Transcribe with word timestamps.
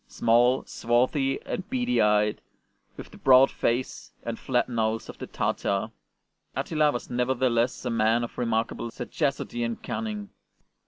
Small, 0.07 0.63
swarthy, 0.65 1.39
and 1.43 1.69
beady 1.69 2.01
eyed, 2.01 2.41
with 2.97 3.11
the 3.11 3.19
broad 3.19 3.51
face 3.51 4.11
and 4.23 4.39
flat 4.39 4.67
nose 4.67 5.09
of 5.09 5.19
the 5.19 5.27
Tartar, 5.27 5.91
Attila 6.55 6.91
was 6.91 7.11
nevertheless 7.11 7.85
a 7.85 7.91
man 7.91 8.23
of 8.23 8.39
remarkable 8.39 8.89
sagacity 8.89 9.61
and 9.63 9.83
cunning. 9.83 10.31